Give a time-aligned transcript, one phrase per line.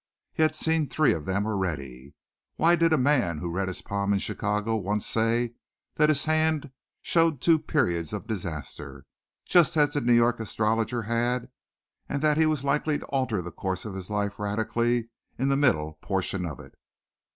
[0.33, 2.15] He had seen three of them already.
[2.55, 5.53] Why did a man who read his palm in Chicago once say
[5.93, 6.71] that his hand
[7.03, 9.05] showed two periods of disaster,
[9.45, 11.49] just as the New York astrologer had
[12.09, 15.55] and that he was likely to alter the course of his life radically in the
[15.55, 16.73] middle portion of it?